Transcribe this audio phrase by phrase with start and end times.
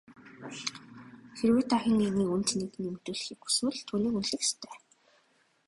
[1.37, 4.75] Хэрвээ та хэн нэгэн хүний үнэ цэнийг нэмэгдүүлэхийг хүсвэл түүнийг үнэлэх ёстой.